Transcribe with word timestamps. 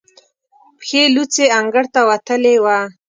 پښې 0.79 1.01
لوڅې 1.15 1.45
انګړ 1.57 1.85
ته 1.93 2.01
وتلې 2.09 2.55
وه. 2.63 2.77